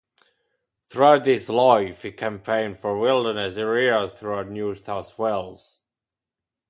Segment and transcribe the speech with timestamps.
[0.89, 5.83] Throughout his life he campaigned for wilderness areas throughout New South Wales.